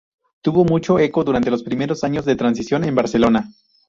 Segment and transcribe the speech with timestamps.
[0.41, 3.51] Tuvo mucho eco durante los primeros años de la transición en Barcelona.